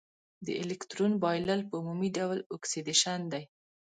د 0.45 0.47
الکترون 0.63 1.13
بایلل 1.23 1.61
په 1.69 1.73
عمومي 1.81 2.09
ډول 2.17 2.39
اکسیدیشن 2.55 3.19
دی. 3.33 3.43